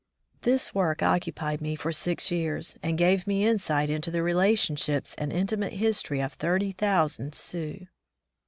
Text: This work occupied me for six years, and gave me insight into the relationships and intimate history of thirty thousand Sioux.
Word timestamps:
This 0.41 0.73
work 0.73 1.03
occupied 1.03 1.61
me 1.61 1.75
for 1.75 1.91
six 1.91 2.31
years, 2.31 2.75
and 2.81 2.97
gave 2.97 3.27
me 3.27 3.45
insight 3.45 3.87
into 3.87 4.09
the 4.09 4.23
relationships 4.23 5.13
and 5.15 5.31
intimate 5.31 5.73
history 5.73 6.21
of 6.21 6.33
thirty 6.33 6.71
thousand 6.71 7.35
Sioux. 7.35 7.85